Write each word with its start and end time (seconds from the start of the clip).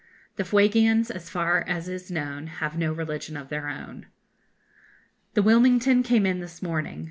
The 0.37 0.43
Fuegians, 0.43 1.11
as 1.11 1.29
far 1.29 1.59
as 1.67 1.87
is 1.87 2.09
known, 2.09 2.47
have 2.47 2.75
no 2.75 2.91
religion 2.91 3.37
of 3.37 3.49
their 3.49 3.69
own. 3.69 4.07
The 5.35 5.43
'Wilmington' 5.43 6.01
came 6.01 6.25
in 6.25 6.39
this 6.39 6.59
morning. 6.63 6.99